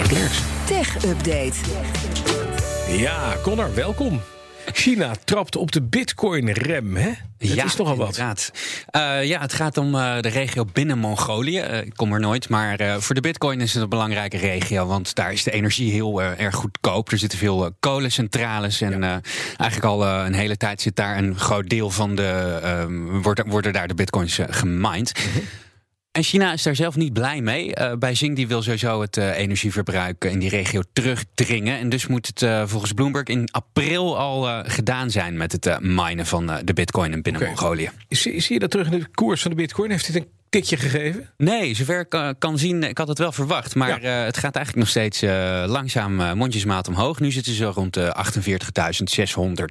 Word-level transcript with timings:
Klerks. 0.00 0.40
Tech 0.66 1.04
Update. 1.04 1.52
Ja, 2.88 3.36
Connor, 3.42 3.74
welkom. 3.74 4.20
China 4.72 5.12
trapt 5.24 5.56
op 5.56 5.72
de 5.72 5.82
Bitcoin-rem, 5.82 6.96
hè? 6.96 7.08
Het 7.38 7.52
ja, 7.54 7.64
is 7.64 7.76
nogal 7.76 7.96
wat. 7.96 8.06
inderdaad. 8.06 8.50
Eh, 8.86 9.24
ja, 9.24 9.40
het 9.40 9.52
gaat 9.52 9.76
om 9.76 9.94
eh, 9.94 10.20
de 10.20 10.28
regio 10.28 10.64
binnen 10.72 10.98
Mongolië. 10.98 11.58
Eh, 11.58 11.80
ik 11.80 11.92
kom 11.96 12.12
er 12.12 12.20
nooit, 12.20 12.48
maar 12.48 12.80
eh, 12.80 12.96
voor 12.96 13.14
de 13.14 13.20
bitcoin 13.20 13.60
is 13.60 13.74
het 13.74 13.82
een 13.82 13.88
belangrijke 13.88 14.36
regio... 14.36 14.86
want 14.86 15.14
daar 15.14 15.32
is 15.32 15.42
de 15.42 15.50
energie 15.50 15.92
heel 15.92 16.22
eh, 16.22 16.40
erg 16.40 16.54
goedkoop. 16.54 17.10
Er 17.10 17.18
zitten 17.18 17.38
veel 17.38 17.70
kolencentrales 17.80 18.80
en 18.80 19.02
eh, 19.04 19.10
eigenlijk 19.56 19.84
al 19.84 20.04
eh, 20.04 20.22
een 20.26 20.34
hele 20.34 20.56
tijd 20.56 20.80
zit 20.80 20.96
daar 20.96 21.18
een 21.18 21.38
groot 21.38 21.68
deel 21.68 21.90
van 21.90 22.14
de... 22.14 22.58
ehm, 22.62 23.20
worden, 23.22 23.48
worden 23.48 23.72
daar 23.72 23.88
de 23.88 23.94
bitcoins 23.94 24.38
gemined. 24.50 25.12
En 26.12 26.22
China 26.22 26.52
is 26.52 26.62
daar 26.62 26.76
zelf 26.76 26.96
niet 26.96 27.12
blij 27.12 27.40
mee. 27.40 27.74
Eh 27.74 27.96
Beijing 27.96 28.36
die 28.36 28.48
wil 28.48 28.62
sowieso 28.62 29.00
het 29.00 29.16
eh, 29.16 29.38
energieverbruik 29.38 30.24
in 30.24 30.38
die 30.38 30.48
regio 30.48 30.82
terugdringen. 30.92 31.78
En 31.78 31.88
dus 31.88 32.06
moet 32.06 32.26
het 32.26 32.42
eh, 32.42 32.62
volgens 32.66 32.92
Bloomberg 32.92 33.26
in 33.26 33.48
april 33.50 34.18
al 34.18 34.48
eh, 34.48 34.60
gedaan 34.64 35.10
zijn... 35.10 35.36
met 35.36 35.52
het 35.52 35.66
eh, 35.66 35.78
minen 35.78 36.26
van 36.26 36.50
eh, 36.50 36.56
de 36.64 36.72
bitcoin 36.72 37.12
in 37.12 37.22
binnen. 37.22 37.46
Mongolië. 37.46 37.90
Zie, 38.08 38.40
zie 38.40 38.54
je 38.54 38.60
dat 38.60 38.70
terug 38.70 38.90
in 38.90 38.98
de 38.98 39.06
koers 39.14 39.42
van 39.42 39.50
de 39.50 39.56
Bitcoin? 39.56 39.90
Heeft 39.90 40.06
dit 40.06 40.16
een 40.16 40.28
tikje 40.52 40.76
gegeven? 40.76 41.28
Nee, 41.36 41.74
zover 41.74 42.00
ik 42.00 42.12
eh, 42.14 42.28
kan 42.38 42.58
zien, 42.58 42.82
ik 42.82 42.98
had 42.98 43.08
het 43.08 43.18
wel 43.18 43.32
verwacht. 43.32 43.74
Maar 43.74 44.02
Ja. 44.02 44.18
eh, 44.20 44.24
het 44.24 44.36
gaat 44.36 44.54
eigenlijk 44.56 44.86
nog 44.86 44.88
steeds 44.88 45.22
eh, 45.22 45.64
langzaam 45.66 46.20
eh, 46.20 46.32
mondjesmaat 46.32 46.88
omhoog. 46.88 47.20
Nu 47.20 47.30
zitten 47.30 47.52
ze 47.52 47.64
rond 47.64 47.94
de 47.94 48.14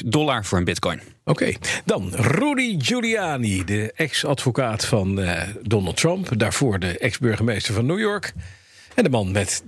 48.600 0.00 0.02
dollar 0.06 0.44
voor 0.44 0.58
een 0.58 0.64
bitcoin. 0.64 1.00
Oké, 1.24 1.52
dan 1.84 2.14
Rudy 2.14 2.74
Giuliani, 2.78 3.64
de 3.64 3.92
ex-advocaat 3.96 4.84
van 4.84 5.20
Donald 5.62 5.96
Trump. 5.96 6.38
Daarvoor 6.38 6.78
de 6.78 6.98
ex-burgemeester 6.98 7.74
van 7.74 7.86
New 7.86 7.98
York. 7.98 8.32
En 8.94 9.04
de 9.04 9.10
man 9.10 9.30
met 9.32 9.62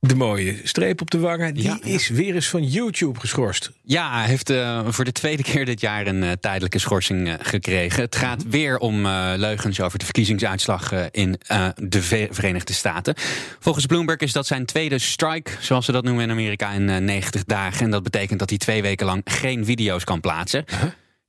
de 0.00 0.14
mooie 0.14 0.60
streep 0.64 1.00
op 1.00 1.10
de 1.10 1.18
wangen. 1.18 1.54
Die 1.54 1.62
Ja, 1.64 1.78
ja. 1.82 1.88
is 1.94 2.08
weer 2.08 2.34
eens 2.34 2.48
van 2.48 2.64
YouTube 2.64 3.20
geschorst. 3.20 3.70
Ja, 3.82 4.18
hij 4.18 4.26
heeft 4.28 4.50
eh, 4.50 4.80
voor 4.88 5.04
de 5.04 5.12
tweede 5.12 5.42
keer 5.42 5.64
dit 5.64 5.80
jaar 5.80 6.06
een 6.06 6.22
eh, 6.22 6.32
tijdelijke 6.40 6.78
schorsing 6.78 7.28
eh, 7.28 7.34
gekregen. 7.40 8.02
Het 8.02 8.16
gaat 8.16 8.44
weer 8.48 8.78
om 8.78 9.06
leugens 9.36 9.80
over 9.80 9.98
de 9.98 10.04
verkiezingsuitslag 10.04 10.92
in 11.10 11.40
de 11.76 12.02
Ve- 12.02 12.28
Verenigde 12.30 12.72
Staten. 12.72 13.14
Volgens 13.58 13.86
Bloomberg 13.86 14.20
is 14.20 14.32
dat 14.32 14.46
zijn 14.46 14.66
tweede 14.66 14.98
strike, 14.98 15.50
zoals 15.60 15.84
ze 15.84 15.92
dat 15.92 16.04
noemen 16.04 16.24
in 16.24 16.30
Amerika, 16.30 16.70
in 16.72 16.88
eh, 16.88 16.96
90 16.96 17.44
dagen. 17.44 17.84
En 17.84 17.90
dat 17.90 18.02
betekent 18.02 18.38
dat 18.38 18.48
hij 18.48 18.58
twee 18.58 18.82
weken 18.82 19.06
lang 19.06 19.22
geen 19.24 19.64
video's 19.64 20.04
kan 20.04 20.20
plaatsen. 20.20 20.64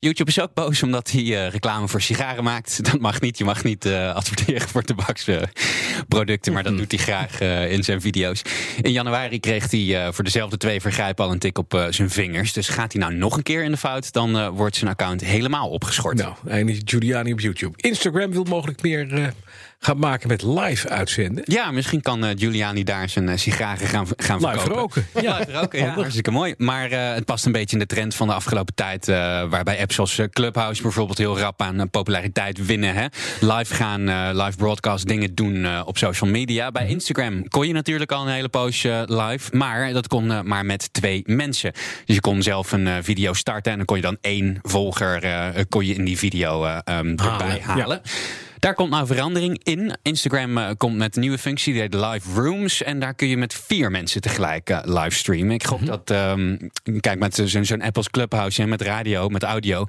YouTube 0.02 0.30
is 0.30 0.42
ook 0.42 0.53
boos 0.53 0.83
omdat 0.83 1.11
hij 1.11 1.22
eh, 1.22 1.50
reclame 1.50 1.88
voor 1.88 2.02
sigaren 2.02 2.44
maakt. 2.44 2.83
Dat 2.92 3.00
mag 3.00 3.22
niet. 3.22 3.38
Je 3.38 3.44
mag 3.44 3.64
niet 3.64 3.86
eh, 3.86 4.16
adverteren 4.16 4.67
voor 4.67 4.83
tabaksproducten, 4.83 6.53
maar 6.53 6.64
dat 6.64 6.78
doet 6.78 6.91
hij 6.91 7.00
graag 7.00 7.39
eh, 7.39 7.72
in 7.72 7.83
zijn 7.83 8.02
video's. 8.02 8.41
In 8.81 8.91
januari 8.91 9.39
kreeg 9.39 9.72
hij 9.72 10.14
voor 10.14 10.23
dezelfde 10.23 10.58
twee 10.58 10.81
vergrijpen 10.81 11.25
al 11.25 11.31
een 11.31 11.39
tik 11.39 11.58
op 11.58 11.88
zijn 11.89 12.09
vingers. 12.09 12.53
Dus 12.53 12.67
gaat 12.67 12.94
hij 12.94 13.02
nou 13.02 13.14
nog 13.14 13.38
een 13.38 13.44
keer 13.44 13.64
in 13.64 13.72
de 13.72 13.78
fout, 13.78 14.14
dan 14.14 14.50
wordt 14.50 14.75
zijn 14.75 14.89
account 14.89 15.22
helemaal 15.22 15.69
opgeschort. 15.69 16.17
Nou, 16.17 16.34
eindelijk 16.47 16.89
Giuliani 16.89 17.31
op 17.31 17.39
YouTube. 17.39 17.73
Instagram 17.75 18.31
wil 18.31 18.44
mogelijk 18.44 18.81
meer 18.81 19.34
gaan 19.80 19.97
maken 19.97 20.28
met 20.28 20.41
live 20.41 20.89
uitzenden. 20.89 21.44
Ja, 21.47 21.72
misschien 21.72 22.02
kan 22.02 22.25
eh, 22.25 22.38
Giuliani 22.38 22.84
daar 22.84 23.09
zijn 23.09 23.39
sigaren 23.39 23.88
gaan, 23.88 24.08
gaan 24.17 24.39
Live 24.39 24.59
verkopen. 24.59 25.06
roken. 25.13 25.22
Ja, 25.22 25.38
live 25.39 25.52
roken, 25.52 25.80
ja, 25.80 25.94
hartstikke 25.94 26.31
mooi. 26.31 26.53
Maar 26.58 26.89
het 26.89 27.25
past 27.25 27.45
een 27.45 27.52
beetje 27.52 27.73
in 27.73 27.80
de 27.80 27.86
trend 27.86 28.16
van 28.16 28.28
de 28.28 28.34
afgelopen 28.34 28.75
tijd... 28.75 29.06
waarbij 29.06 29.78
apps 29.90 30.00
als 30.00 30.18
eh, 30.18 30.26
Clubhouse 30.30 30.82
bijvoorbeeld 30.82 31.18
heel 31.18 31.40
rap 31.40 31.62
aan 31.62 31.80
eh, 31.80 31.86
populariteit 31.92 32.66
winnen. 32.66 32.94
Hè? 32.94 33.06
Live 33.40 33.73
gaan, 33.73 34.09
eh, 34.09 34.30
live 34.34 34.58
broadcast 34.58 35.08
dingen 35.08 35.36
doen 35.36 35.84
op 35.86 35.98
social 35.98 36.30
media. 36.30 36.72
Bij 36.72 36.88
Instagram 36.88 37.48
kon 37.48 37.68
je 37.68 37.73
natuurlijk 37.73 38.12
al 38.12 38.28
een 38.28 38.34
hele 38.34 38.50
eh, 38.52 39.02
live... 39.06 39.56
maar 39.56 39.94
dat 39.94 40.08
kon 40.08 40.48
maar 40.48 40.66
met 40.66 40.94
twee 40.94 41.23
mensen. 41.26 41.72
Dus 42.06 42.16
je 42.16 42.22
kon 42.22 42.42
zelf 42.42 42.72
een 42.72 43.04
video 43.04 43.34
starten... 43.34 43.72
en 43.72 43.78
dan 43.78 43.86
kon 43.86 43.96
je 43.96 44.02
dan 44.02 44.18
één 44.22 44.59
volger 44.62 45.28
kon 45.70 45.86
je 45.86 45.94
in 45.94 46.06
die 46.06 46.18
video 46.18 46.66
eh, 46.66 46.78
ehm, 46.84 47.08
erbij 47.08 47.59
Halen, 47.62 48.02
ja. 48.03 48.12
Daar 48.59 48.74
komt 48.74 48.90
nou 48.90 49.08
verandering 49.08 49.59
in. 49.64 49.97
Instagram 50.02 50.58
eh, 50.58 50.70
komt 50.78 50.97
met 50.97 51.16
een 51.16 51.22
nieuwe 51.22 51.38
functie, 51.38 51.74
die 51.74 51.81
heet 51.81 51.94
Live 51.94 52.42
Rooms. 52.42 52.84
En 52.84 53.00
daar 53.00 53.14
kun 53.14 53.28
je 53.28 53.38
met 53.38 53.53
vier 53.53 53.92
mensen 53.92 54.22
tegelijk 54.22 54.70
eh 54.70 54.80
livestreamen. 54.84 55.52
Ik 55.52 55.64
Mhm. 55.64 55.70
gok 55.72 55.86
dat, 55.86 56.09
ehm, 56.12 56.58
kijk, 57.00 57.19
met 57.19 57.42
zo'n 57.46 57.81
Apple's 57.81 58.09
Clubhouse 58.09 58.62
en 58.62 58.69
met 58.69 58.81
radio, 58.81 59.30
met 59.30 59.44
audio... 59.44 59.86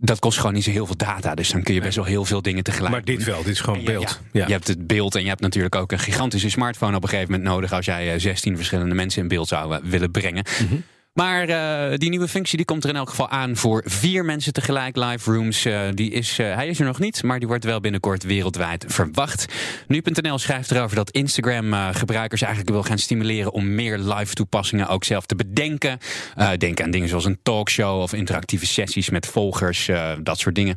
dat 0.00 0.18
kost 0.18 0.38
gewoon 0.38 0.52
niet 0.54 0.64
zo 0.64 0.70
heel 0.70 0.86
veel 0.86 0.96
data. 0.96 1.34
Dus 1.34 1.50
dan 1.50 1.62
kun 1.62 1.74
je 1.74 1.80
best 1.80 1.96
wel 1.96 2.04
heel 2.04 2.24
veel 2.24 2.42
dingen 2.42 2.62
tegelijk 2.62 2.92
Maar 2.92 3.04
dit 3.04 3.24
wel, 3.24 3.42
dit 3.42 3.52
is 3.52 3.60
gewoon 3.60 3.84
beeld. 3.84 4.20
Ja, 4.32 4.40
Ja. 4.40 4.46
Je 4.46 4.52
hebt 4.52 4.66
het 4.68 4.86
beeld 4.86 5.14
en 5.14 5.22
je 5.22 5.28
hebt 5.28 5.40
natuurlijk 5.40 5.74
ook 5.74 5.92
een 5.92 5.98
gigantische 5.98 6.50
smartphone 6.50 6.96
op 6.96 7.02
een 7.02 7.08
gegeven 7.08 7.30
moment 7.32 7.48
nodig 7.50 7.72
als 7.72 7.84
jij 7.84 8.12
eh, 8.14 8.20
16 8.20 8.56
verschillende 8.56 8.94
mensen 8.94 9.22
in 9.22 9.28
beeld 9.28 9.48
zou 9.48 9.74
eh, 9.74 9.80
willen 9.82 10.10
brengen. 10.10 10.44
Mhm. 10.62 10.74
Maar 11.18 11.48
eh, 11.48 11.98
die 11.98 12.08
nieuwe 12.10 12.28
functie 12.28 12.56
die 12.56 12.66
komt 12.66 12.84
er 12.84 12.90
in 12.90 12.96
elk 12.96 13.08
geval 13.08 13.28
aan 13.28 13.56
voor 13.56 13.82
vier 13.86 14.24
mensen 14.24 14.52
tegelijk. 14.52 14.96
Live 14.96 15.32
Rooms, 15.32 15.64
eh, 15.64 15.80
die 15.94 16.10
is, 16.10 16.38
eh, 16.38 16.54
hij 16.54 16.68
is 16.68 16.78
er 16.78 16.84
nog 16.84 16.98
niet, 16.98 17.22
maar 17.22 17.38
die 17.38 17.48
wordt 17.48 17.64
wel 17.64 17.80
binnenkort 17.80 18.22
wereldwijd 18.22 18.84
verwacht. 18.88 19.46
Nu.nl 19.86 20.38
schrijft 20.38 20.70
erover 20.70 20.96
dat 20.96 21.10
Instagram 21.10 21.72
eh, 21.72 21.88
gebruikers 21.92 22.40
eigenlijk 22.40 22.72
wil 22.72 22.82
gaan 22.82 22.98
stimuleren 22.98 23.52
om 23.52 23.74
meer 23.74 23.98
live 23.98 24.34
toepassingen 24.34 24.88
ook 24.88 25.04
zelf 25.04 25.26
te 25.26 25.34
bedenken. 25.34 25.98
Eh, 26.34 26.50
denk 26.58 26.80
aan 26.80 26.90
dingen 26.90 27.08
zoals 27.08 27.24
een 27.24 27.38
talkshow 27.42 28.00
of 28.00 28.12
interactieve 28.12 28.66
sessies 28.66 29.10
met 29.10 29.26
volgers, 29.26 29.88
eh, 29.88 30.12
dat 30.22 30.38
soort 30.38 30.54
dingen. 30.54 30.76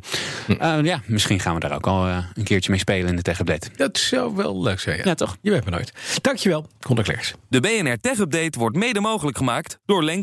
Eh, 0.58 0.78
ja, 0.82 1.00
misschien 1.06 1.40
gaan 1.40 1.54
we 1.54 1.60
daar 1.60 1.74
ook 1.74 1.86
al 1.86 2.06
een 2.08 2.44
keertje 2.44 2.70
mee 2.70 2.80
spelen 2.80 3.08
in 3.08 3.16
de 3.16 3.22
Tech 3.22 3.40
Update. 3.40 3.68
Dat 3.76 3.98
zou 3.98 4.34
wel 4.36 4.62
leuk 4.62 4.80
zijn. 4.80 4.96
Ja, 4.96 5.04
Ja, 5.04 5.14
toch? 5.14 5.36
Je 5.40 5.50
weet 5.50 5.64
maar 5.64 5.72
nooit. 5.72 5.92
Dankjewel, 6.20 6.66
Connor 6.80 7.04
Klerks. 7.04 7.34
De 7.48 7.60
BNR 7.60 7.96
Tech 8.00 8.18
Update 8.18 8.58
wordt 8.58 8.76
mede 8.76 9.00
mogelijk 9.00 9.36
gemaakt 9.36 9.78
door 9.84 10.04